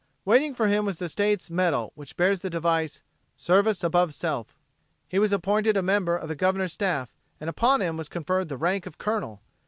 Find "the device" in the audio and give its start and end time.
2.39-3.03